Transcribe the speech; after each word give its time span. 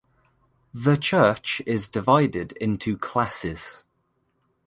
The 0.73 0.95
church 0.97 1.61
is 1.67 1.87
divided 1.87 2.53
into 2.53 2.97
classes. 2.97 3.83